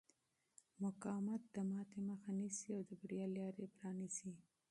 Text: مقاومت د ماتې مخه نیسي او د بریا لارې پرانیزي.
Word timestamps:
مقاومت 0.83 1.41
د 1.55 1.57
ماتې 1.71 1.99
مخه 2.07 2.29
نیسي 2.39 2.69
او 2.77 2.81
د 2.89 2.91
بریا 3.01 3.25
لارې 3.37 3.65
پرانیزي. 3.75 4.31